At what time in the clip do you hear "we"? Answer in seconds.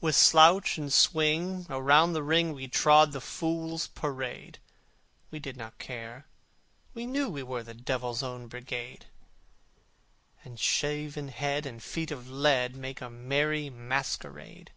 2.54-2.66, 5.30-5.38, 6.92-7.06, 7.28-7.44